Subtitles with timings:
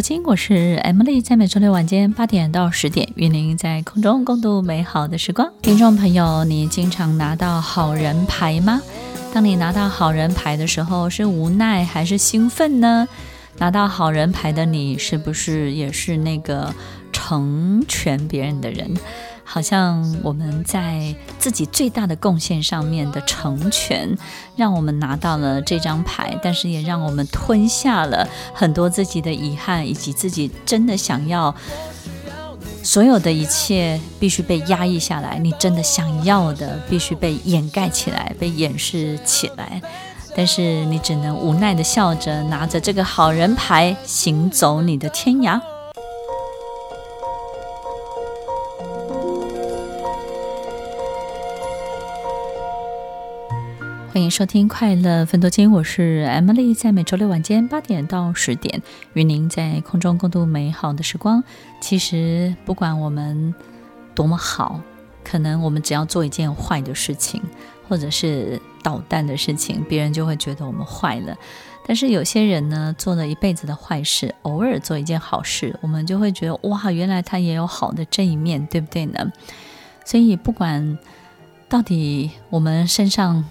[0.00, 5.50] 亲，我是 Emily，在每周六晚间八点到十点，与您在空中共度美好的时光。
[5.62, 8.80] 听众朋友，你经常拿到好人牌吗？
[9.32, 13.08] 当你拿到好人牌的时候，是无奈还是兴奋呢？
[13.58, 16.72] 拿到好人牌的你，是不是也是那个
[17.12, 18.94] 成全别人的人？
[19.50, 24.14] 好像我们在自己最大的贡献上面的成全，
[24.56, 31.54] 让我们拿到了这张牌，但是也让我们吞下了很多自己的遗憾，以及自己真的想要
[32.82, 39.80] 所有的一切必须被压抑下来，你真的想要的必须被掩盖起来，被掩饰起来，
[40.36, 45.58] 但是你只能无奈的笑着，拿着这个好人牌，行走你的天涯。
[54.18, 61.44] 欢迎收听快乐芬多金，我是 Emily，在每周六晚间八点到十点，与您在空中共度美好的时光。
[61.80, 63.54] 其实不管我们
[64.16, 64.80] 多么好，
[65.22, 67.40] 可能我们只要做一件坏的事情，
[67.88, 71.36] 或者是捣蛋的事情，别人就会觉得我们坏了。
[71.86, 79.32] 但是有些人呢，做了一辈子的坏事，偶尔做一件好事，我们就会觉得哇，原来他也有好的这一面，对不对呢？
[80.04, 80.98] 所以不管
[81.68, 83.44] 到底我们身上。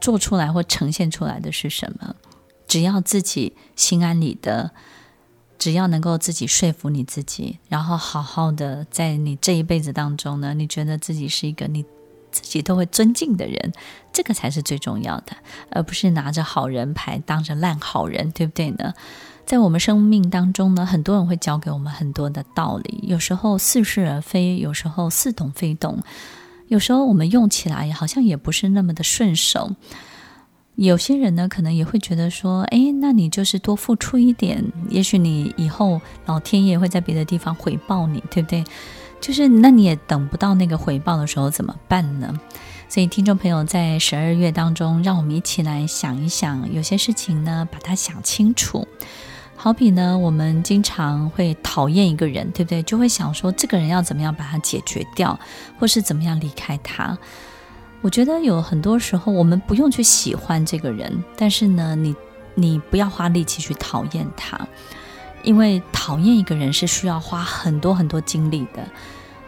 [0.00, 2.14] 做出来或呈现出来的是什么？
[2.68, 4.72] 只要自己心安理得，
[5.58, 11.84] 只要能够自己说服你自己，然后好好的在你这一辈子当中呢，你觉得自己是一个你
[12.32, 13.72] 自己都会尊敬的人，
[14.12, 15.36] 这个才是最重要的，
[15.70, 18.92] 而不是拿着好人牌当着烂好人，对不对呢？
[19.46, 26.02] 在我们生命当中呢，很多人会教给我们很多的道理，有时候似是而非，有时候似懂非懂。
[26.68, 29.70] 有时候我们用起来好像也不是那么的顺手，
[30.74, 38.64] 有些人呢可能也会觉得说，哎，那你就是多付出一点，也许你以后老天爷会在别的地方回报你，对不对？
[39.20, 42.38] 就是那你也等不到那个回报的时候怎么办呢？
[42.88, 48.86] 所以听众朋友在十二月当中，让我们一起来想一想，有些事情呢，把它想清楚。
[49.66, 52.80] 好比呢，我们经常会讨厌一个人，对不对？
[52.84, 55.36] 就会想说，这个人要怎么样把他解决掉，
[55.76, 57.18] 或是怎么样离开他。
[58.00, 62.14] 我觉得有很多时候，我们不用去喜欢这个人，但是呢，你
[62.54, 64.56] 你不要花力气去讨厌他，
[65.42, 68.88] 因为讨厌一个人是需要花很多很多精力的。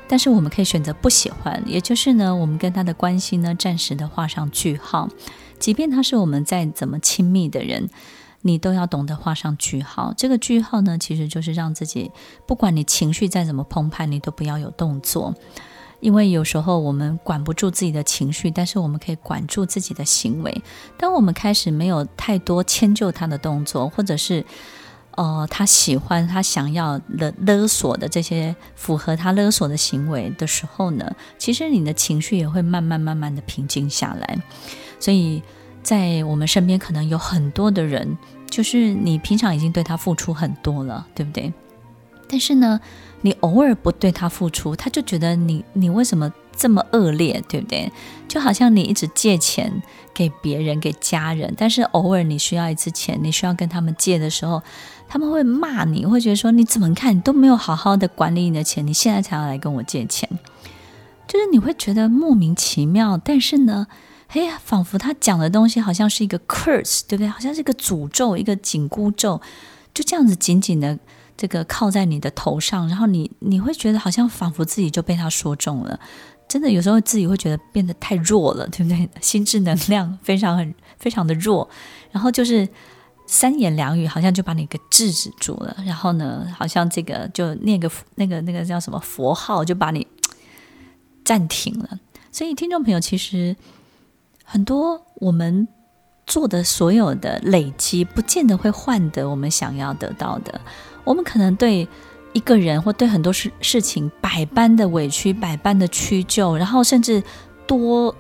[0.09, 5.09] 但是我们可以选择不喜欢，也就是呢，我们跟他的关系呢，暂时的画上句号，
[5.61, 7.89] 即便他是我们再怎么亲密的人。
[8.49, 10.15] 你都要懂得画上句号。
[10.17, 12.11] 这个句号呢，其实就是让自己，
[12.47, 15.35] 不管你情绪再怎么澎湃，你都不要有动作。
[16.01, 20.63] 因为有时候我们管不住自己的情绪，但是我们可以管住自己的行为。
[20.97, 24.45] 当我们开始没有太多迁就他的动作，或者是，
[25.17, 34.39] 呃，他喜欢、他想要的勒索的这些符合他勒索的行为的时候呢，其实你的情绪也会慢慢慢慢的平静下来。
[34.99, 35.43] 所以。
[35.81, 38.19] 在我们身边可能有很多的人，
[38.51, 41.53] 就是你平常已经对他付出很多了，对不对？
[42.29, 42.79] 但是呢，
[43.23, 47.91] 你偶尔不对他付出，他就觉得你你为什么这么恶劣，对不对？
[48.27, 49.83] 就好像你一直借钱
[50.13, 54.63] 给别人、给家人，但是偶尔你需要一次钱，你需要跟他们借的时候，
[55.09, 60.29] 他们会骂你，会觉得说你怎么看你都没有好好的管理你的钱，你现在才要来跟我借钱，
[61.27, 63.87] 就是你会觉得莫名其妙，但是呢。
[64.29, 67.29] 哎呀，仿佛他讲的东西好像是一个 curse，对不对？
[67.29, 69.41] 好像是一个诅咒，一个紧箍咒，
[69.95, 70.99] 就这样子紧紧的
[71.35, 75.99] 这个靠在你的头上，然后你你会觉得好像仿佛自己就被他说中了。
[76.47, 79.09] 真的有时候自己会觉得变得太弱了，对不对？
[79.23, 81.69] 心智能量非常很非常的弱，
[82.11, 82.69] 然后就是
[83.27, 90.07] 三言两语好像就把你给制止住了，然后呢，好像这个就念个那个那个叫什么佛号就把你
[91.25, 91.99] 暂停了。
[92.31, 93.57] 所以听众朋友其实。
[94.51, 95.69] 很多我们
[96.27, 100.59] 做的所有的累积，不见得会换得我们想要得到的。
[101.05, 101.87] 我们可能对
[102.33, 107.23] 一个人或对很多事事情百般的委屈、百般的屈就，然后甚至
[107.67, 108.15] 多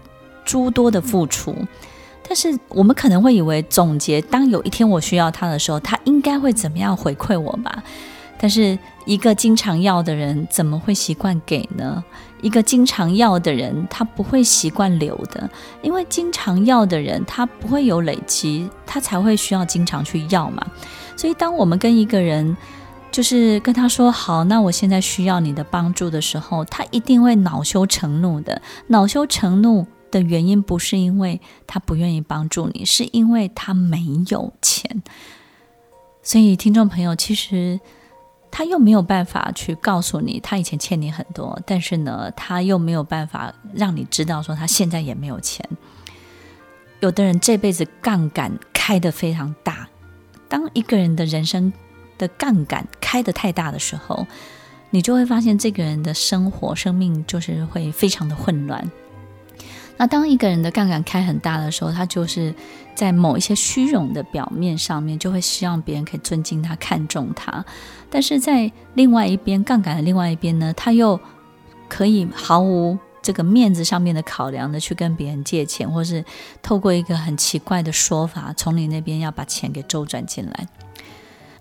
[0.44, 1.56] 诸多的付出。
[2.28, 7.82] 但是我们可能会以为，总结当有一天我需要他的时候，他应该会怎么样回馈我吧？
[8.38, 12.04] 但是一个经常要的人怎么会习惯给呢？
[12.40, 15.48] 一个经常要的人，他不会习惯留的，
[15.82, 20.64] 因为经常要的人他不会有累积，他才会需要经常去要嘛。
[21.16, 22.56] 所以，当我们跟一个人
[23.10, 28.62] 就是跟他说好，那我现在需要你的帮助的时候，他一定会恼羞成怒的。
[28.86, 35.02] 恼羞成怒的原因不是因为他不愿意帮助你，是因为他没有钱。
[36.22, 37.80] 所以，听众朋友，其实。
[38.58, 45.64] 他又没有办法去告诉你，他以前欠你很多，但是呢，他又没有办法让你知道说他现在也没有钱。
[46.98, 49.88] 有的人这辈子杠杆开得非常大，
[50.48, 51.72] 当一个人的人生
[52.18, 54.26] 的杠杆开得太大的时候，
[54.90, 58.90] 你就会发现这个人的生活、生命就是会非常的混乱。
[59.98, 62.54] 那当一个人的杠杆开很大的时候，他就是
[62.94, 67.64] 在某一些虚荣的表面上面，就会希望别人可以尊敬他、看重他。
[68.08, 71.18] 但是在另外一边，杠杆的另外一边呢，他又
[71.88, 76.24] 可以毫无这个面子上面的考量的去跟别人借钱，或是
[76.62, 80.68] 透过一个很奇怪的说法，从你那边要把钱给周转进来。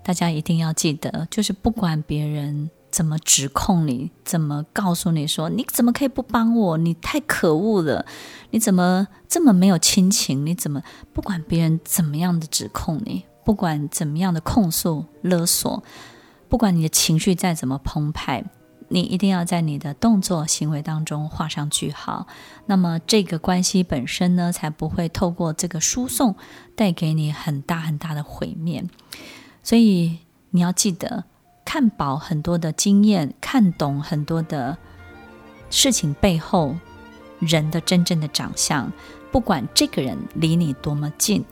[0.04, 2.70] 大家一定要记得，就是不管别人。
[2.90, 4.10] 怎么指控你？
[4.24, 6.78] 怎么告诉你说你怎么可以不帮我？
[6.78, 8.06] 你太可恶了！
[8.50, 10.44] 你怎么这么没有亲情？
[10.44, 10.82] 你怎么
[11.12, 15.82] 不管别人怎么样的指控你，不管怎么样的控诉勒索，
[16.48, 18.44] 不管你的情绪再怎么澎湃，
[18.88, 22.26] 你一定要在你的动作行为当中画上句号。
[22.66, 26.34] 那么这个关系本身呢，才不会透过这个输送
[26.74, 28.84] 带给你很大很大的毁灭。
[29.62, 30.18] 所以
[30.50, 31.24] 你要记得。
[31.68, 34.78] 看饱很多的经验，看懂很多的
[35.68, 36.74] 事情背后
[37.40, 38.90] 人的真正的长相。
[39.30, 41.44] 不管这个人离你多么近，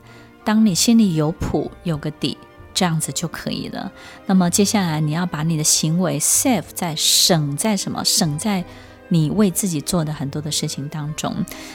[0.43, 2.39] 当你心里有谱、有个底，
[2.73, 3.93] 这样子就可以了。
[4.25, 8.03] 那么接下来你要把你的行为 save 在省在什么？
[8.03, 8.65] 省在
[9.09, 11.31] 你为自己做的很多的事情当中。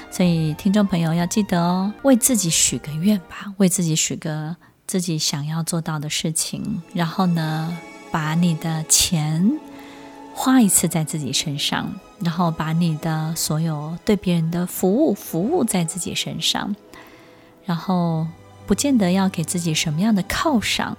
[0.09, 4.55] 所以听众朋友要记得哦，为自己许个愿吧，为自己许个
[4.87, 7.77] 自己想要做到的事情，然后呢，
[8.11, 9.59] 把你的钱
[10.33, 16.75] 花一次在自己身上，然后把你的所有对别人的服务服务在自己身上，
[17.65, 18.27] 然后
[18.67, 20.97] 不见得要给自己什么样的犒赏，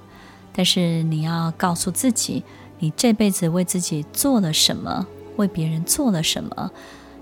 [0.52, 2.42] 但是你要告诉自己，
[2.78, 5.06] 你这辈子为自己做了什么，
[5.36, 6.70] 为别人做了什么，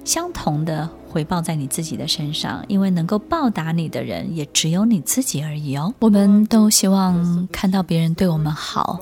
[0.04, 5.94] 相同的回报在你自己的身上，因为能够报答你的人也只有你自己而已哦。
[6.00, 9.00] 我们都希望看到别人对我们好。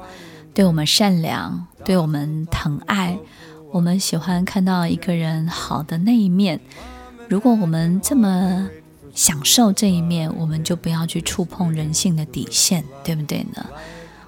[0.58, 3.16] 对我们善良，对我们疼爱，
[3.70, 6.58] 我们喜欢看到一个人好的那一面。
[7.28, 8.68] 如果我们这么
[9.14, 13.64] 享受这一面，我们就不要去触碰人性的底线，对不对呢？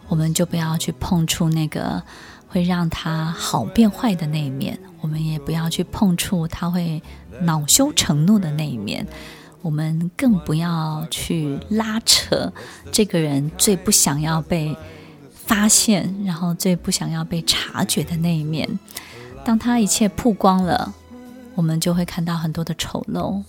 [0.07, 2.01] 我们就不要去碰触那个
[2.47, 7.03] 会让他好变坏的那一面，我们也不要去碰触他会
[7.41, 9.05] 恼羞成怒的那一面，
[9.63, 12.53] 我们更不要去拉扯
[12.93, 14.77] 这个人最不想要被。
[15.51, 18.79] 发现，然后最不想要被察觉的那一面，
[19.45, 20.95] 当他一切曝光了，
[21.57, 23.43] 我们就会看到很多的丑陋。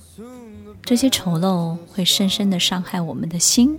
[0.82, 3.78] 这些丑陋会深深的伤害我们的心，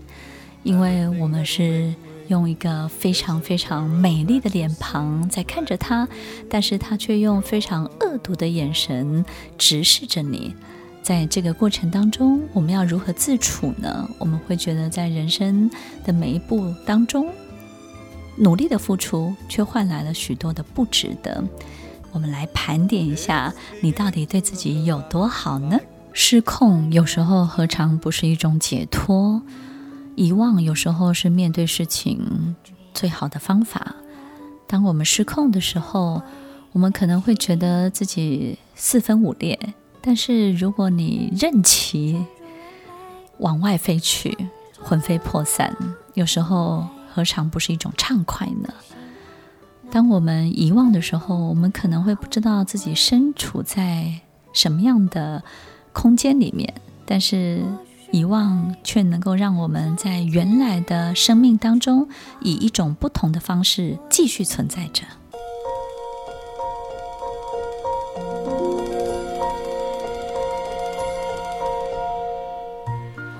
[0.63, 1.93] 因为我们是
[2.29, 6.07] 用一个非常非常美丽的脸庞在看着他，
[6.49, 9.25] 但是他却用非常恶毒的眼神
[9.59, 10.55] 直视着你。
[11.03, 14.09] 在这个过程当中，我们要如何自处呢？
[14.21, 15.69] 我们会觉得在人生
[16.05, 17.27] 的每一步当中。
[18.37, 21.45] 努力的付出，却换来了许多的不值得。
[22.13, 25.79] 我们来盘点一下，你到底对自己有多好呢？
[26.13, 29.41] 失控有时候何尝不是一种解脱？
[30.15, 32.55] 遗忘有时候是面对事情
[32.93, 33.95] 最好的方法。
[34.67, 36.21] 当我们失控的时候，
[36.73, 39.59] 我们可能会觉得自己四分五裂。
[40.03, 42.23] 但是如果你任其
[43.39, 44.37] 往外飞去，
[44.81, 45.77] 魂飞魄散，
[46.15, 46.87] 有时候。
[47.13, 48.73] 何尝不是一种畅快呢？
[49.91, 54.21] 当我们遗忘的时候，我们可能会不知道自己身处在
[54.55, 55.45] 什么样的
[55.93, 56.73] 空间里面，
[57.05, 57.63] 但是
[58.11, 62.09] 遗忘却能够让我们在原来的生命当中，
[62.41, 65.05] 以一种不同的方式继续存在着。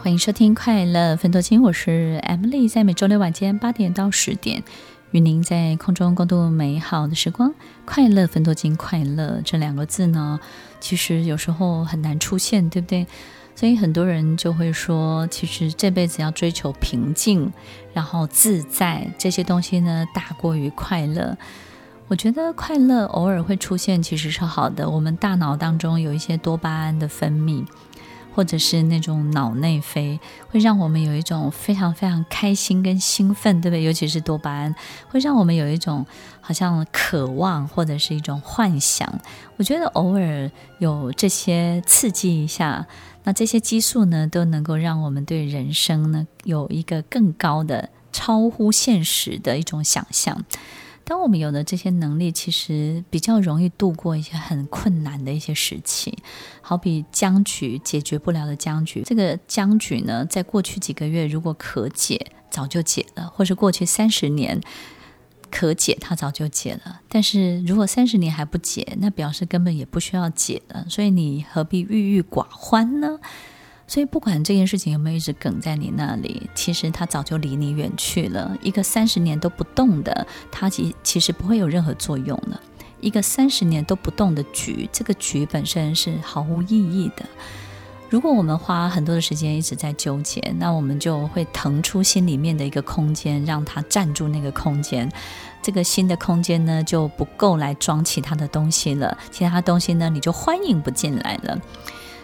[0.03, 4.65] 欢迎收听《快乐分多金》，我是 Emily，在每周六晚间八点到十点，
[5.13, 7.55] 与您在空中共度美好的时光。
[7.85, 10.41] 快乐分多金，快乐这两个字呢，
[10.81, 13.07] 其实有时候很难出现，对不对？
[13.55, 17.53] 所以很多人就会说，其实这辈子要追求平静，
[17.95, 21.39] 然后自在这些东西呢，大过于快乐。
[22.09, 24.91] 我觉得快乐偶尔会出现，其实是好的。
[24.91, 27.65] 我们大脑当中有一些多巴胺的分泌，
[28.35, 33.83] 或者是那种脑内啡，会让我们有一种非常非常开心跟兴奋，对不对？
[33.83, 34.75] 尤其是多巴胺，
[35.09, 36.07] 会让我们有一种
[36.41, 39.21] 好像渴望或者是一种幻想。
[39.57, 42.87] 我觉得偶尔有这些刺激一下。
[43.25, 50.45] 那这些激素呢，都能够让我们对人生呢有一个更高的、超乎现实的一种想象。
[51.05, 56.17] 当我们有了这些能力，其实比较容易度过一些很困难的一些时期。
[56.61, 64.61] 好比僵局解决不了的僵局，这个僵局呢，在过去几个月如果可解，早就解了；或是过去三十年。
[65.55, 67.03] 可解，它早就解了。
[67.11, 70.87] 但是如果三十年还不解，那表示根本也不需要解了。
[70.89, 73.19] 所以你何必郁郁寡欢呢？
[73.93, 78.57] 所以不管这件事情有没有一直梗在你那里，其实它早就离你远去了。
[78.63, 82.59] 一个三十年都不动的，它其其实不会有任何作用了。
[83.03, 87.27] 一个三十年都不动的局，这个局本身是毫无意义的。
[88.09, 95.07] 如果我们花很多的时间一直在纠结，那我们就会腾出心里面的一个空间，让它占住那个空间。
[95.61, 99.19] 这个新的空间呢，就不够来装其他的东西了。
[99.31, 101.61] 其他东西呢，你就欢迎不进来了。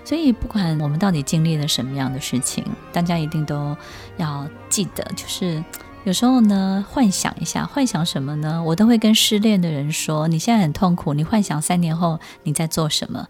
[0.09, 3.77] 所以，不管我们到底经历了什么样的事情，大家一定都
[4.17, 5.62] 要记得，就是
[6.05, 8.62] 有时候呢，幻想一下，幻想什么呢？
[8.65, 13.29] 我都会跟失恋的人说：你现在很痛苦，你幻想三年后你在做什么？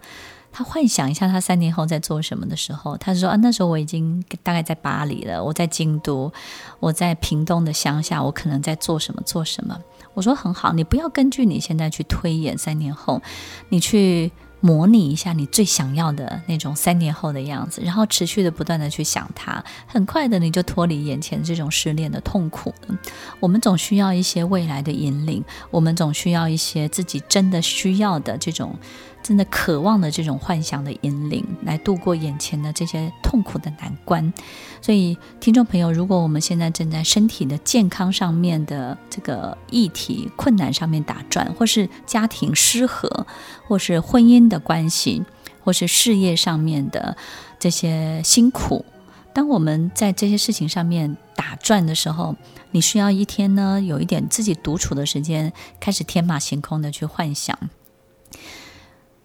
[0.53, 6.31] 他幻想一下，他三年后在做什么的时候，他说啊，那时候我已经大概在巴黎了，我在京都，
[6.79, 9.77] 我在屏东的乡下，我可能在做什么做什么。
[10.13, 13.21] 我说很好，你不要根据你现在去推演三年后，
[13.67, 22.97] 你去模拟一下你最想要的那种三年后的样子，然后持续的不断的去想他，很快的你就脱离眼前这种失恋的痛苦了。
[23.39, 28.75] 我们总需要一些未来的引领，我们总需要一些自己真的需要的这种。
[29.21, 34.33] 真的渴望的这种幻想的引领，来度过眼前的这些痛苦的难关。
[34.81, 43.27] 所以，听众朋友，如果我们现在正在身体的健康上面的这个议题困难上面打转，或是家庭失和，
[43.67, 45.23] 或是婚姻的关系，
[45.63, 47.15] 或是事业上面的
[47.59, 48.85] 这些辛苦，
[49.33, 52.35] 当我们在这些事情上面打转的时候，
[52.71, 57.57] 你需要一天呢，有一点自己独处的时间，开始天马行空的去幻想。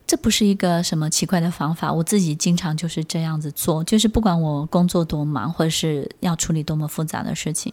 [0.07, 7.73] 这不是一个什么奇怪的方法，我自己经常就是这样子做，就是不管我工作多忙，或者是要处理多么复杂的事情，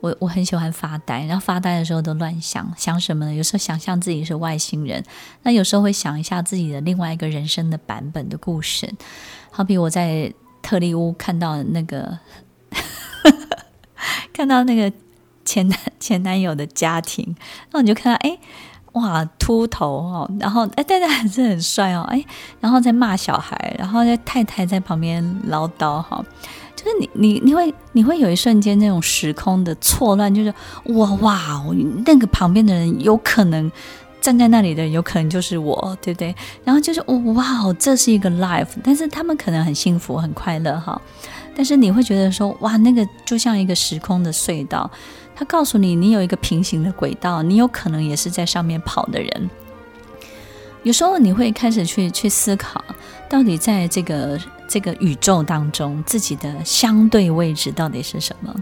[0.00, 3.34] 我我很喜欢发呆，然后发呆的时候都乱想，想什么呢？
[3.34, 5.04] 有时候想象自己是外星人，
[5.42, 8.90] 那有时候会想一下自己的另外一个人生的版本的故事，
[9.50, 12.18] 好比我在特利乌看到那个，
[14.32, 14.90] 看到那个
[15.44, 17.36] 前男前男友的家庭，
[17.72, 18.38] 那你就看到哎。
[18.92, 22.24] 哇，秃头哦，然后哎，太太还是很帅哦，哎，
[22.60, 26.24] 然后在骂小孩，然后在太太在旁边唠叨哈，
[26.74, 30.52] 就是你你你会你会有一瞬间那种时空的错乱，就是
[30.86, 31.64] 哇哇，
[32.04, 33.70] 那个旁边的人有可能
[34.20, 36.34] 站在那里的人有可能就是我，对不对？
[36.64, 37.00] 然后就是
[37.34, 41.00] 哇，这是一个 life，但是他们可能很幸福很快乐哈，
[41.54, 44.90] 但是你会觉得说哇，那个就像一个时空的隧道。
[45.40, 49.50] 他告诉你，你有一个平行的轨道，你有可能也是在上面跑的人。
[50.82, 52.84] 有时候你会开始去去思考，
[53.26, 58.54] 到底在这个这个宇宙当中，自己的相对位置到底是什么？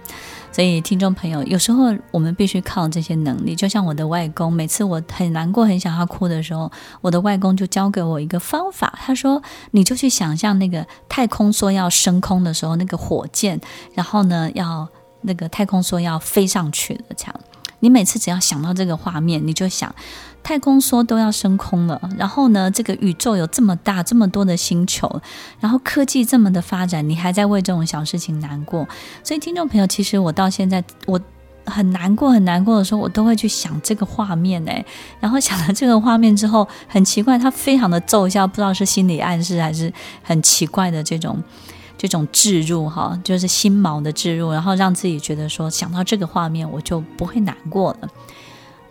[0.53, 3.57] 所以，听众朋友，有时候我们必须靠这些能力。
[3.57, 6.71] 就像我的外公，每次我很难过、很想要哭的时候，
[7.01, 8.97] 我的外公就教给我一个方法。
[9.05, 9.43] 他说
[9.73, 13.61] ：“你就去想象那个太空梭要升空的时候，那个火箭，
[13.95, 14.87] 然后呢要。”
[15.23, 17.41] 那个太空梭要飞上去了，这样，
[17.81, 19.95] 你每次只要想到这个画面，你就想
[20.43, 25.21] 太空梭都要升空了，然后呢，这个宇宙有这么大，这么多的星球，
[25.61, 28.87] 然后科技这么的发展，你还在为这种小事情难过。
[29.23, 31.21] 所以，听众朋友，其实我到现在我
[31.67, 34.83] 很难过，很难过的时候，我都会去想这个画面，哎，
[35.21, 41.43] 然后想了这个画面之后，很奇怪，它非常的奏效，不知道是心理暗示还是很奇怪的这种。
[41.99, 48.09] 这种置入哈，就是心锚的置入，然后让自己觉得说，想到这个画面，我就不会难过了。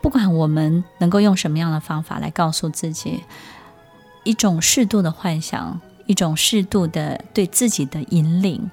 [0.01, 3.23] 不管我们能够用什么样的方法来告诉自己，
[4.23, 8.69] 一种适度的幻想，一种适度的对自己的引领，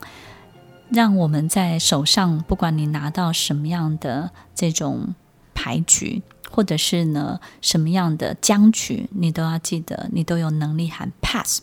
[0.91, 5.15] 让我们在手上，不管你拿到什么样的这种
[5.55, 11.63] 牌局，或者是呢什么样的僵局，你都要记得，你都有能力喊 pass。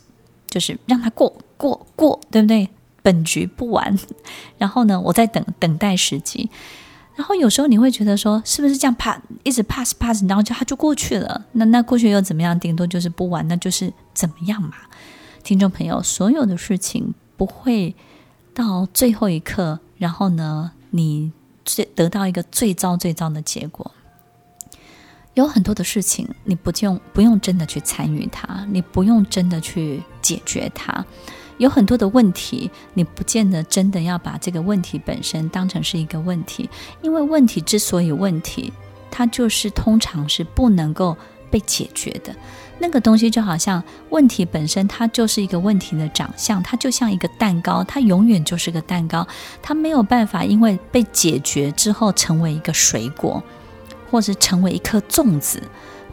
[0.51, 2.69] 就是让他过过过，对不对？
[3.01, 3.97] 本局不玩，
[4.59, 6.47] 然后呢，我在等等待时机。
[7.15, 11.45] 然后有时候你会觉得说，是不是这样 pass 一直 pass pass，然后就他就过去了？
[11.53, 12.57] 那那过去又怎么样？
[12.59, 14.73] 顶多就是不玩，那就是怎么样嘛？
[15.43, 17.95] 听众朋友，所有的事情不会
[18.53, 21.31] 到最后一刻，然后呢，你
[21.65, 23.91] 最得到一个最糟最糟的结果。
[25.33, 31.05] 有很多的事情，你不用不用真的去参与它，你不用真的去解决它。
[31.57, 36.69] 有很多的问题，你不见得真的要把这个问题本身当成是一个问题，
[37.01, 38.73] 因为问题之所以问题，
[39.09, 41.15] 它就是通常是不能够
[41.49, 42.35] 被解决的。
[42.79, 49.25] 那个东西就好像问题本身，它就是一个问题的长相，它就像一个蛋糕，它永远就是个蛋糕，
[49.61, 53.41] 它没有办法因为被解决之后成为一个水果。
[54.11, 55.63] 或是成为一颗粽子，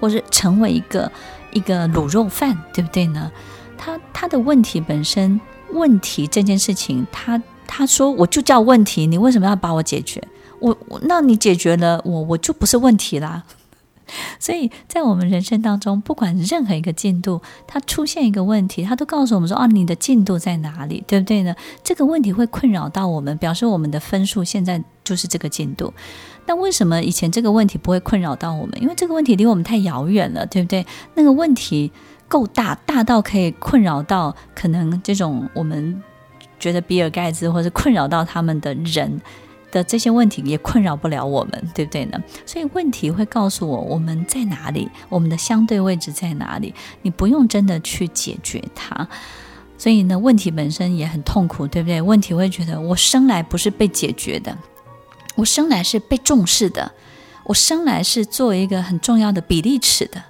[0.00, 1.10] 或是成为一个
[1.52, 3.30] 一个卤肉饭，对不对呢？
[3.76, 5.40] 他他的问题本身，
[5.72, 10.22] 问题这件事情，他他说我就叫问题，你为什么要把我解决？
[10.60, 13.44] 我我那你解决了我，我就不是问题啦。
[14.40, 21.54] 所以在我们人生当中，不管任何一个进度，它出现一个问题，它都告诉我们说啊，你的进度在哪里，对不对呢？
[21.84, 25.92] 这个问题会困扰到我们，表示我们的分数现在就是这个进度。
[26.48, 28.80] 但为什么以前这个问题不会困扰到我们？
[28.80, 30.86] 因为这个问题离我们太遥远了，对不对？
[31.14, 31.92] 那个问题
[32.26, 36.02] 够大，大到可以困扰到可能这种我们
[36.58, 39.20] 觉得比尔盖茨，或者困扰到他们的人。
[39.70, 42.18] 的这些问题也困扰不了我们，对不对呢？
[42.46, 46.74] 所以问题会告诉我我们在哪里，我们的相对位置在哪里。
[47.02, 49.06] 你不用真的去解决它，
[49.76, 52.00] 所以呢，问题本身也很痛苦，对不对？
[52.00, 54.56] 问题会觉得我生来不是被解决的，
[55.38, 56.92] 我生来是被重视的，
[57.44, 60.24] 我生来是做一个很重要的比例尺的。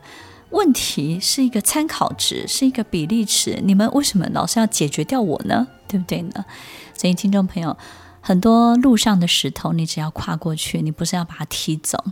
[0.51, 3.59] 问题是一个参考值，是一个比例尺。
[3.65, 5.67] 你们为什么老是要解决掉我呢？
[5.87, 6.45] 对不对呢？
[6.95, 7.77] 所以听众朋友。
[8.21, 12.05] 很多路上的石头，你只要跨过去，你不是要把它踢走。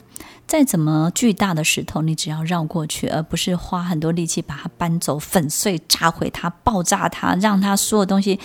[0.47, 8.41] 再怎么巨大的石头，你只要绕过去，而不是花很多力气把它搬走、粉碎、炸毁它、爆炸它，让它所有东西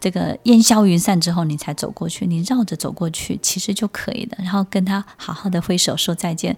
[0.00, 2.26] 这个烟消云散之后，你才走过去。
[2.26, 4.36] 你绕着走过去，其实就可以的。
[4.40, 6.56] 然后跟他好好的挥手说再见，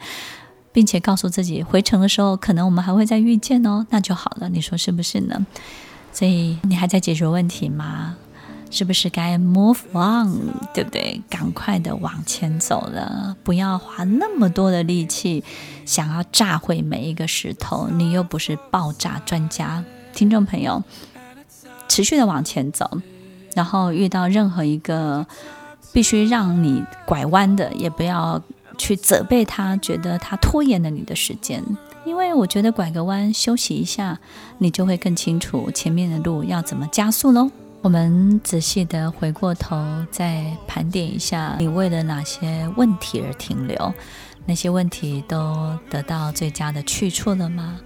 [0.72, 4.48] 并且告诉自己，回程的时候可能我们还会再遇见哦，那就好了。
[4.48, 5.46] 你说是不是呢？
[6.12, 8.16] 所以你还在解决问题吗？
[8.68, 11.22] 是不是该 move on，对不对？
[11.30, 15.44] 赶快的往前走了，不要花那么多的力气
[15.84, 17.88] 想要炸毁每一个石头。
[17.88, 20.82] 你又不是爆炸专家，听众朋友，
[21.86, 23.00] 持续的往前走，
[23.56, 25.26] 然后遇到任何一个
[25.92, 28.40] 必须让你拐弯的，也不要
[28.76, 31.64] 去责备他，觉得他拖延了你的时间。
[32.04, 34.18] 因为我觉得拐个弯休息一下，
[34.58, 37.50] 你就会更清楚前面的路要怎么加速喽。
[37.80, 39.76] 我们仔细的回过头，
[40.10, 43.94] 再盘点一下，你为了哪些问题而停留？
[44.44, 47.80] 那些问题都得到最佳的去处了吗？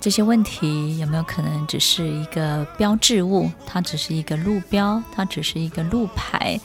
[0.00, 3.50] 这些问题有没有可能只是一个标志物？
[3.66, 6.60] 它只是一个路标，它只是一个路牌，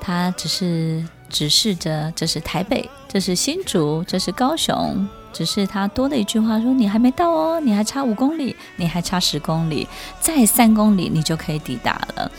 [0.00, 5.08] 它只是指示着这是台北，这是新竹，这是高雄。
[5.32, 9.88] 只是他多了一句话说：“你还没到哦，你还差五公里，你还差十公里，
[10.20, 12.30] 再三公里你就可以抵达了。”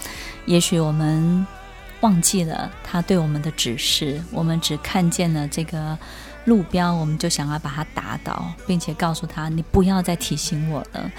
[0.45, 1.47] 也许我们
[2.01, 5.97] 忘记了他对我们的指示，我们只看见了这个
[6.45, 11.11] 路标，我们就想要把它打倒，并且告诉他：“你不要再提醒我了。”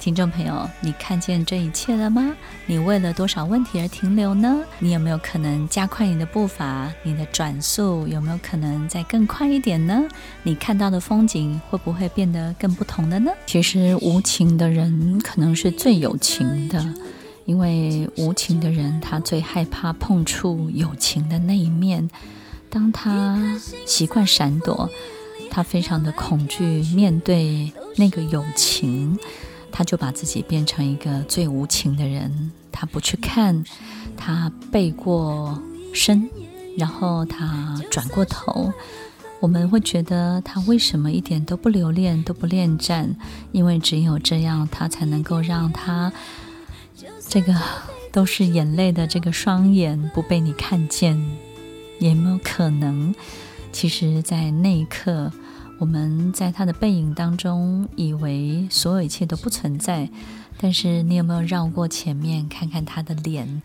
[0.00, 2.34] 听众朋友，你看见这一切了吗？
[2.66, 4.60] 你为了多少问题而停留呢？
[4.78, 6.92] 你有没有可能加快你的步伐？
[7.04, 10.02] 你的转速有没有可能再更快一点呢？
[10.42, 13.30] 你看到的风景会不会变得更不同的呢？
[13.46, 16.84] 其实无情的人可能是最有情的，
[17.46, 22.10] 因为无情的人他最害怕碰触有情的那一面。
[22.74, 23.40] 当他
[23.86, 24.90] 习惯闪躲，
[25.48, 29.16] 他非常的恐惧面对那个友情。
[29.76, 33.64] 他就把自己变成一个最无情的人，他不去看，
[34.16, 35.60] 他背过
[35.92, 36.30] 身，
[36.78, 38.72] 然后他转过头。
[39.40, 43.16] 我们会觉得他为什么一点都不留恋，都不恋战？
[43.50, 46.12] 因为只有这样，他才能够让他
[47.28, 47.52] 这个
[48.12, 51.20] 都是眼泪的这个双眼不被你看见。
[52.10, 53.14] 有没有可能，
[53.72, 55.32] 其实，在那一刻？
[55.80, 60.08] 我们在他的背影当中，以为所有一切都不存在，
[60.56, 63.62] 但是你有没有绕过前面看看他的脸？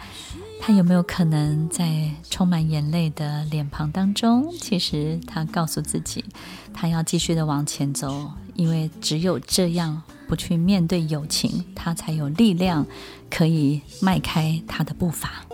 [0.59, 6.25] 他有没有可能在充满眼泪的脸庞当中，其实他告诉自己，
[6.73, 12.85] 他要继续的往前走，因为只有这样，不去面对友情，他才有力量
[13.29, 15.45] 可以迈开他的步伐。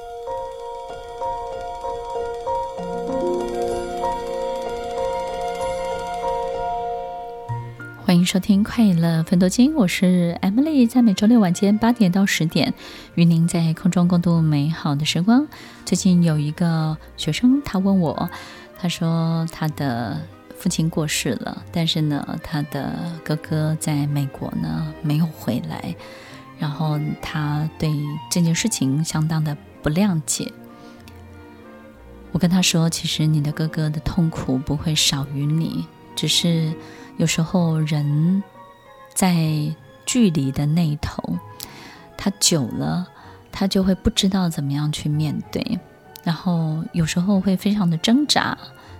[8.05, 12.71] 欢迎收听《快乐奋斗金》，我是 Emily，在每周六晚间八点到十点，
[13.15, 15.47] 与您在空中共度美好的时光。
[15.85, 18.29] 最近有一个学生，他问我，
[18.77, 20.21] 他说他的
[20.55, 25.95] 父亲过世了，但是呢，他的哥哥在美国呢没有回来，
[26.59, 27.91] 然后他对
[28.29, 30.51] 这件事情相当的不谅解。
[32.31, 36.71] 我跟他说，其实你的哥哥的痛苦不会少于你，只是。
[37.17, 38.43] 有时候人
[39.13, 39.73] 在
[40.05, 41.37] 距离的那一头，
[42.17, 43.07] 他久了，
[43.51, 45.79] 他就会不知道怎么样去面对，
[46.23, 48.57] 然后有时候会非常的挣扎。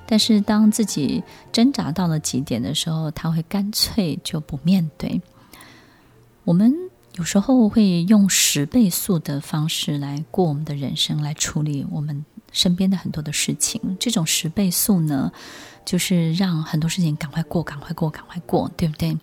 [0.08, 5.20] 但是当自己挣扎到了极点的时候，他会干脆就不面对。
[6.44, 6.74] 我们
[7.16, 12.24] 有时候会用十倍速的方式来过我们的人生，来处理我们
[12.56, 13.98] 身边的很多的事情。
[14.00, 15.30] 这种十倍速呢，
[15.86, 19.16] 就是让很多事情赶快过，赶快过，赶快过，对不对？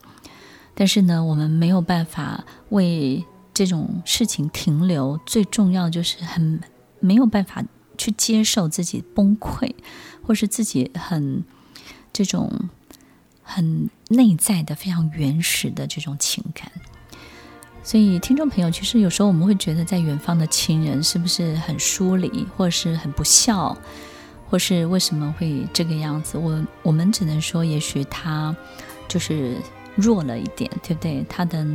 [0.74, 5.18] 但是呢，我们没有办法为这种事情停留。
[5.24, 6.60] 最重要就是很
[7.00, 7.64] 没有办法
[7.96, 9.74] 去接受自己崩溃，
[10.22, 11.42] 或是自己很
[12.12, 12.68] 这种
[13.42, 16.70] 很内在的、非常原始的这种情感。
[17.84, 23.76] 所以，听众朋友，其实有时候我们会觉得，在远方的亲人是不是很疏离，或者是很不孝？
[24.48, 26.38] 或是为什么会这个样子？
[26.38, 28.54] 我我们只能说，也许他
[29.08, 29.56] 就是
[29.96, 31.24] 弱了一点，对不对？
[31.28, 31.66] 他的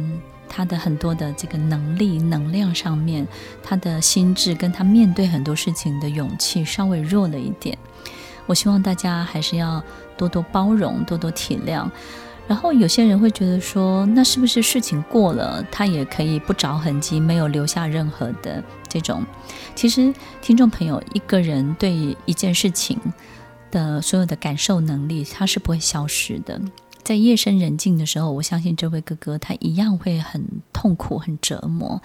[0.47, 3.27] 他的很多的这个能力、能量上面，
[3.61, 7.77] 他的心智跟他面对很多事情的勇气稍微弱了一点。
[8.45, 9.83] 我希望大家还是要
[10.15, 11.89] 多多包容、多多体谅。
[12.47, 19.25] 然后有些人会觉得说，那是不是事情过了，他也可以不着痕迹，没有留下任何的这种？
[19.75, 22.97] 其实，听众朋友，一个人对一件事情
[23.69, 26.59] 的所有的感受能力，他是不会消失的。
[27.03, 32.01] 在夜深人静的时候，我相信这位哥哥他一样会很痛苦、很折磨。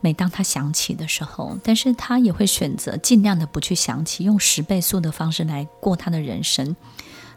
[0.00, 6.74] 每当他想起的时候，但是他也会选择尽量的不去想起，用十倍速的方式来过他的人生。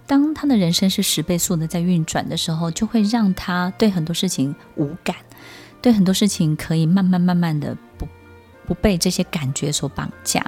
[0.08, 5.16] 当他的人生是十倍速的在运转的时候，就会让他对很多事情无感，
[5.82, 8.08] 对很多事情可以慢慢慢慢的不
[8.68, 10.46] 不被这些感觉所绑架。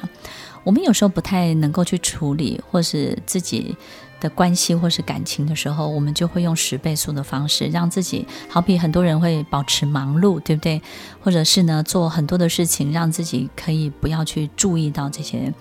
[0.64, 3.76] 我们有时候不太能够去处理，或是自己
[4.22, 10.82] 的关系或是感情的时候，我们就会用十倍速的方式让自己，好比很多人会保持忙碌，对不对？
[11.22, 15.54] 或者是呢，做很多的事情，让自己可以不要去注意到这些。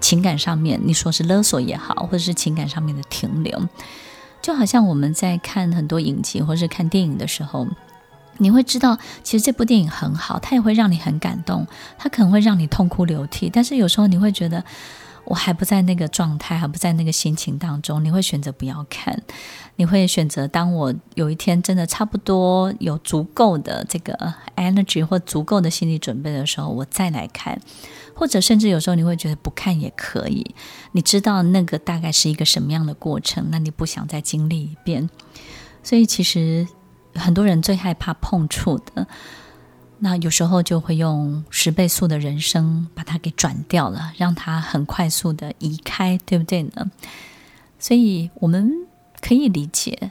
[0.00, 3.68] 情感上面，你说是勒索也好，或者是情感上面的停留，
[4.42, 7.66] 就好像我们在看很多影集或者是看电影的时候，
[8.38, 11.66] 你会知道，其实这部电影很好，它也会让你很感动，
[11.98, 14.64] 它可能会让你痛哭流涕，但是有时候你会觉得。
[15.26, 19.18] 我还不在那个状态，还不在那个心情当中，你会选择不要看，
[19.76, 27.58] 你会选择当我有一天真的差不多有足够的这个 energy 或足够的心理准备的时候，我再来看，
[28.14, 30.54] 或者甚至有时候你会觉得不看也可以，
[30.92, 35.10] 你知道那个大概是一个什么样的过程，那你不想再经历一遍，
[35.82, 36.66] 所以其实
[37.14, 39.06] 很多人最害怕碰触的。
[39.98, 46.90] 那有时候就会用十倍速的人生把它给转掉了，让它很快速的移开，对不对呢？
[47.78, 48.70] 所以我们
[49.20, 50.10] 可以理解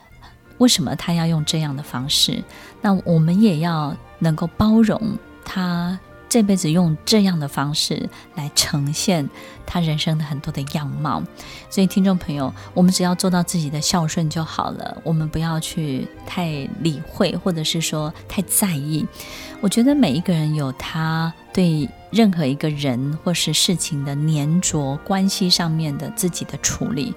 [0.58, 2.44] 为什么他要用这样的方式。
[2.82, 6.00] 那我们也要能够包容他。
[6.34, 9.30] 这辈子用这样的方式来呈现
[9.68, 11.22] 他人生的很多的样貌，
[11.70, 19.06] 所以听众朋友，我们只要做到自己的孝顺就好了，我们不要去太理会，或者是说太在意。
[19.62, 27.14] 我觉得每一个人有他对任何一个人或是事情的粘着关系上面的自己的处理，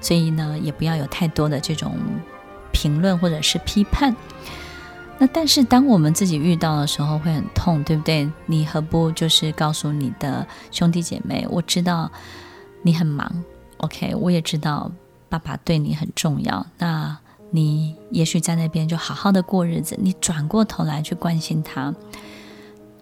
[0.00, 1.96] 所以呢，也不要有太多的这种
[2.72, 4.16] 评论或者是批判。
[5.18, 8.30] 那但是当我们自己遇到的时候会很痛，对不对？
[8.44, 12.10] 你何不就是告诉你的兄弟姐妹，我知道
[12.82, 13.44] 你很忙
[13.78, 14.92] ，OK，我也知道
[15.30, 16.66] 爸爸对你很重要。
[16.76, 17.16] 那
[17.50, 21.94] 你也许在那边就好好的过日子，你转过头来去关心他，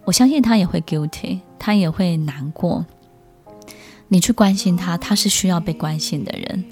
[0.04, 2.86] 我相信他也会 guilty，他也会难过。
[4.06, 6.64] 你去关心他，他是需要被关心的人。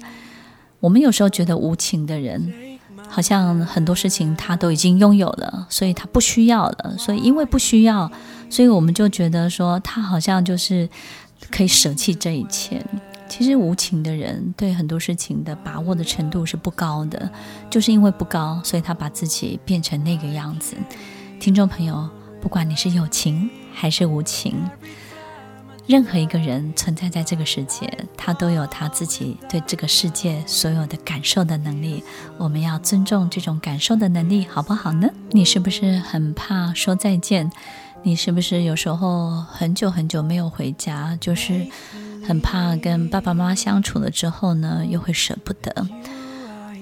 [0.79, 2.72] 我们有时候觉得无情的人。
[3.13, 6.95] 好像很多事情他都已经拥有了，所以他不需要了。
[6.97, 8.11] 所以因为不需要，
[8.49, 10.89] 所以我们就觉得说他好像就是
[11.51, 12.83] 可以舍弃这一切。
[13.29, 17.31] 其实无情的人对很多事情的把握的程度是不高的，
[17.69, 20.75] 就是因为不高，所以他把自己变成那个样子。
[21.39, 22.09] 听众朋友，
[22.41, 24.55] 不管你是有情还是无情。
[25.85, 32.01] 任何一个人存在在这个世界，他都有他自己对这个世界所有的感受的能力。
[32.37, 35.09] 我们要尊重这种感受的能力，好不好呢？
[35.31, 37.51] 你是不是很怕说再见？
[38.01, 41.67] 你是不是有时候很久很久没有回家，就是
[42.25, 45.87] 很怕跟爸爸妈妈相处了之后呢，又会舍不得？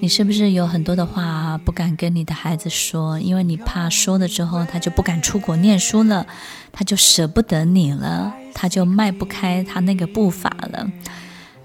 [0.01, 6.25] 你是不是有很多的话不敢跟你的孩子说，因为你怕说了之后他就不敢出国念书了，
[6.71, 10.91] 他就舍不得你了，他就迈不开他那个步伐了。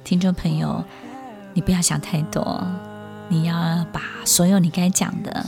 [0.04, 0.84] 听众朋友，
[1.54, 2.62] 你不要想太多，
[3.30, 5.46] 你要把所有你该讲的，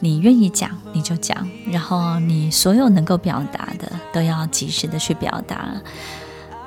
[0.00, 5.80] 你愿意讲你就讲，然后你所有能够表达的都要及时的去表达。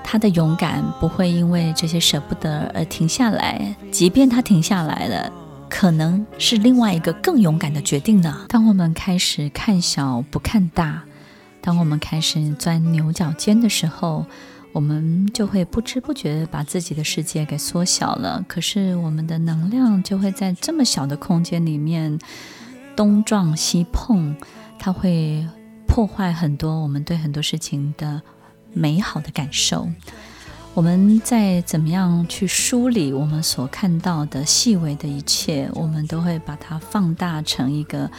[0.03, 5.31] 他的勇敢不会因为这些舍不得而停下来，即便他停下来了。
[5.69, 8.45] 可能是另外一个更勇敢的决定呢。
[8.49, 11.01] 当我们开始看小不看大，
[11.61, 14.25] 当我们开始钻牛角尖的时候，
[14.73, 18.43] 我们就会不知不觉把自己的世界给缩小了。
[18.49, 22.19] 可是我们的能量就会在这么小的空间里面
[22.93, 24.35] 东撞西碰，
[24.77, 25.47] 它会
[25.87, 28.21] 破坏很多我们对很多事情的
[28.73, 29.87] 美好的感受。
[30.73, 38.09] 我们在怎么样去梳理我们所看到的细微的一切，我们都会把它放大成一个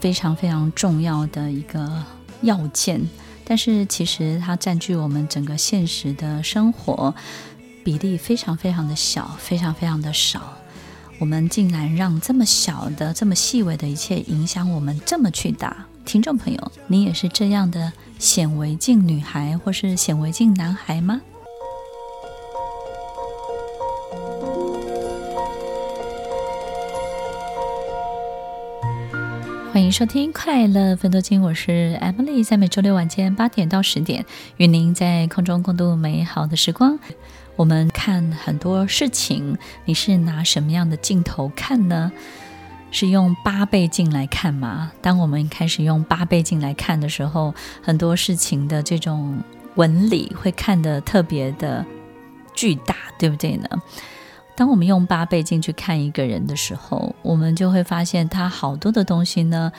[0.00, 2.02] 非常非常重要的一个
[2.42, 3.00] 要件。
[3.44, 7.14] 但是其实它占据我们整个现实的生活
[7.84, 10.54] 比例非常非常的小，非常非常的少。
[11.20, 15.86] 我们竟然让这么小的、这么细微的一切影响我们这么巨大。
[16.04, 21.20] 听众朋友，你也是这样的显微镜女孩，或是显微镜男孩吗？
[29.72, 34.24] 欢迎收听《快乐分多金》，我是 Emily，在每周六晚间八点到十点，
[34.56, 36.98] 与您在空中共度美好的时光。
[37.56, 42.12] 我们看很多事情，你是拿什么样的镜头看呢？
[42.94, 44.92] 是用八倍镜来看吗？
[45.02, 47.52] 当我们开始用八倍镜来看的时候，
[47.82, 49.42] 很多事情的这种
[49.74, 51.84] 纹理会看得特别的
[52.54, 53.68] 巨大，对不对呢？
[54.54, 59.72] 当我们用八倍镜去看一个人的时候，我们就会发现他好多的东西呢，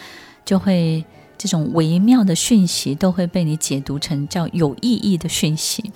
[0.44, 1.06] 就会
[1.38, 5.90] 这种微妙的讯息都会被你解读成叫有意义的讯息。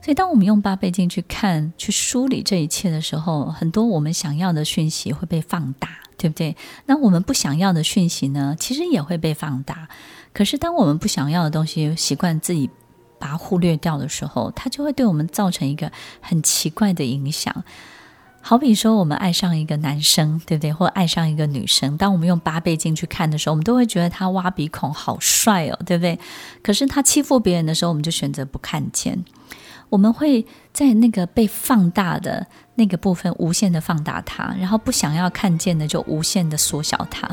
[0.00, 6.56] 所以，当我们用八倍镜去看、去梳理这一切的时候，很多我们想要的讯息会被放大，对不对？
[6.86, 9.88] 那我们不想要的讯息呢，其实也会被放大。
[10.32, 12.68] 可是，当我们不想要的东西习惯自己
[13.18, 17.64] 把它忽略掉的时候，它就会对我们造成一个很奇怪的影响。
[18.42, 20.72] 好比说，我们爱上一个男生，对不对？
[20.72, 26.16] 或爱上一个女生，当我们用八倍镜去看的时候，我们都会觉得他挖鼻孔好帅哦，对不对？
[26.62, 29.24] 可是他欺负别人的时候，我们就选择不看见。
[29.88, 37.28] 我们会在那个被放大的那个部分无限的放大它，然后不想要看见的就无限的缩小它。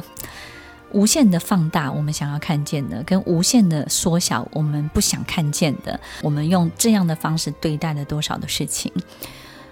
[0.92, 8.92] 无限的放大我们想要看见的，跟无限的缩小我们不想看见的，我们用这样的方式对待了多少的事情？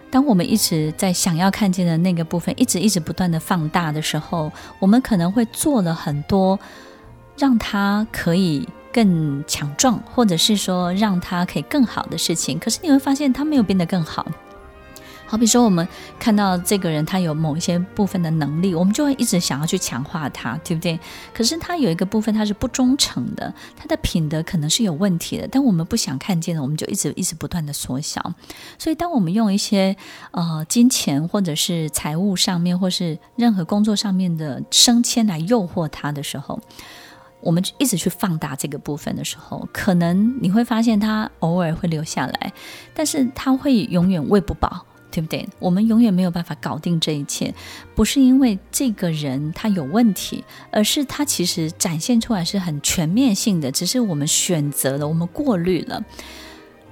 [0.10, 6.60] 当我们一直在想要看见的那个部分，一直一直不断的放大的时候，我们可能会做了很多，
[7.38, 12.60] 让它可以更强壮，或者是说让它可以更好的事情。
[12.60, 14.26] 可是你会发现，它没有变得更好。
[15.32, 15.88] 好比说，我们
[16.20, 21.00] 看到这个人他有某一些部分的能力，我们就会一直想要去强化他，对不对？
[21.34, 28.22] 可是他有一个部分他是不忠诚的，他的品德可能是有问题的，但我们不想看见的，我们就一直一直不断的缩小。
[28.78, 29.96] 所以，当我们用一些
[30.32, 36.60] 呃金钱或者是财务上面，或是任何工作上面的升迁来诱惑他的时候，
[37.40, 42.52] 我们一直去放大这个部分的时候，可能你会发现他偶尔会留下来，
[42.94, 44.86] 但是他会永远喂不饱。
[45.12, 45.48] 对不对？
[45.60, 47.54] 我们永远没有办法搞定这一切，
[47.94, 56.04] 不是因为这个人他有问题，而是他其实展现出来是很全面性的，只是我们选择了，我们过滤了。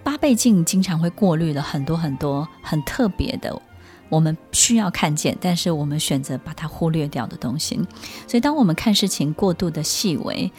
[0.03, 3.61] 八倍镜经常会过滤了很多很多很特别的，
[4.09, 7.79] 我们需要看见，但是我们选择把它忽略掉的东西。
[8.27, 10.51] 所以，当我们看事情过度的细微。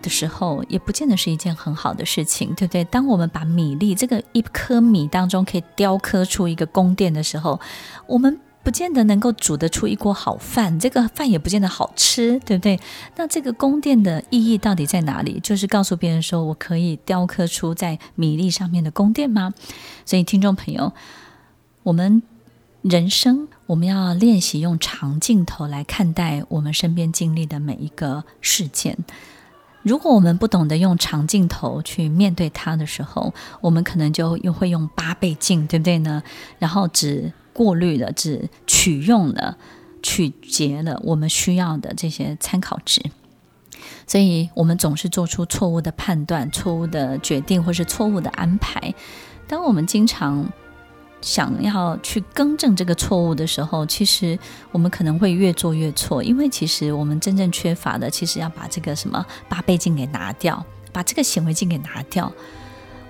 [0.00, 2.82] 的时候，也不见得是一件很好的事情，对不对？
[2.84, 7.60] 当我们把米粒这个一颗米当中可以雕刻出一个宫殿的时候，
[8.06, 12.78] 我们不见得能够煮得出一锅好饭，这个饭也不见得好吃，对不对？
[13.16, 15.40] 那这个宫殿的意义到底在哪里？
[15.40, 19.54] 就是告诉别人说我可以雕刻出在米粒上面的宫殿吗？
[20.04, 20.92] 所以，听众朋友，
[21.84, 22.22] 我们
[22.82, 28.98] 人生我们要练习用长镜头来看待我们身边经历的每一个事件。
[29.82, 36.22] 如果我们不懂得用长镜头去面对它的时候，我们可能就又会用八倍镜，对不对呢？
[36.58, 39.56] 然后只过滤了，只取用了、
[40.02, 43.02] 取结了我们需要的这些参考值，
[44.06, 48.94] 所以我们总是做出错误的判断、错误的决定或是错误的安排。
[49.48, 50.46] 当我们经常
[51.20, 54.38] 想要去更正这个错误的时候，其实
[54.72, 62.32] 我们可能会越做越错，因为其实我们真正缺乏的，其实要把这个什么八倍镜给拿掉，把这个显微镜给拿掉。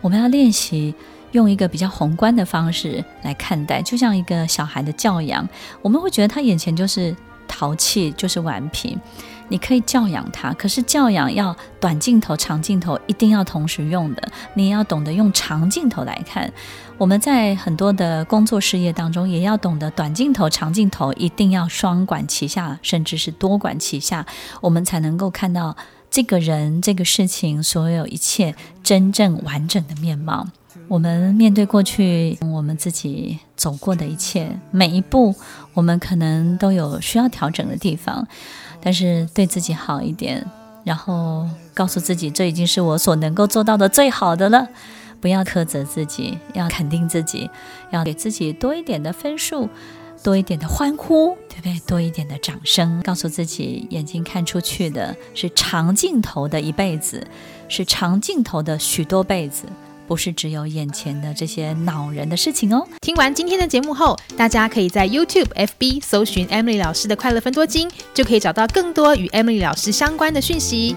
[0.01, 0.95] 我们要练习。
[1.33, 5.49] 用一个比较宏观的方式来看待，就像一个小孩的教养，
[5.81, 7.15] 我们会觉得他眼前就是
[7.47, 8.99] 淘气，就是顽皮。
[9.49, 14.29] 你可以教养他，可是教养要短镜头、长镜头一定要同时用的。
[14.55, 16.53] 你也要懂得用长镜头来看。
[17.01, 24.27] 我们在很多的工作事业当中，也要懂得短镜头、长镜头一定要双管齐下，甚至是多管齐下，
[24.61, 25.75] 我们才能够看到
[26.11, 30.47] 这个人、这个事情所有一切真正完整的面貌。
[30.89, 35.35] 我们面对过去，我们自己走过的一切，每一步，
[35.73, 38.29] 我们可能都有需要调整的地方，
[38.83, 40.47] 但是对自己好一点，
[40.85, 44.69] 然后告诉自己，这已经是我所能够做到的最好的了。
[45.21, 47.51] 不要苛责自己，要肯定自己，
[47.91, 49.69] 要给自己多一点的分数，
[50.23, 51.81] 多一点的欢呼，对不对？
[51.87, 57.27] 多一点的掌声，告诉自己，眼睛看出去的是长镜头的一辈子，
[57.69, 59.67] 是长镜头的许多辈子。
[60.07, 62.85] 不是只有眼前的这些恼人的事情哦。
[63.01, 70.97] 听完今天的节目后，大家可以在 YouTube、FB 搜寻 Emily 老师的快乐分多金，就可以找到更多与 Emily 老师相关的讯息。